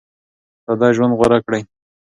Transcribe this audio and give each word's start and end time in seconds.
ساده 0.63 0.87
ژوند 0.95 1.13
غوره 1.17 1.39
کړئ. 1.45 1.61